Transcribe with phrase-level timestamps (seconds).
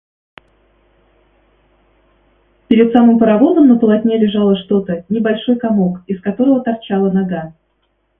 [2.69, 7.53] Перед самым паровозом на полотне лежало что-то, небольшой комок, из которого торчала нога.